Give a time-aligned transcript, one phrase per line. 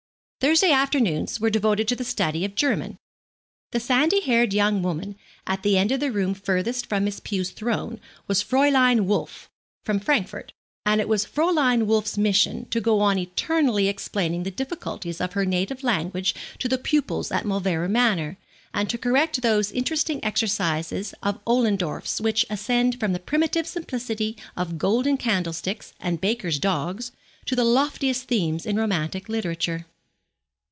[0.43, 2.97] Thursday afternoons were devoted to the study of German.
[3.73, 7.51] The sandy haired young woman at the end of the room furthest from Miss Pew's
[7.51, 9.51] throne was Fräulein Wolf,
[9.83, 10.51] from Frankfort,
[10.83, 15.45] and it was Fräulein Wolf's mission to go on eternally explaining the difficulties of her
[15.45, 18.39] native language to the pupils at Mauleverer Manor,
[18.73, 24.79] and to correct those interesting exercises of Ollendorff's which ascend from the primitive simplicity of
[24.79, 27.11] golden candlesticks and bakers' dogs,
[27.45, 29.85] to the loftiest themes in romantic literature.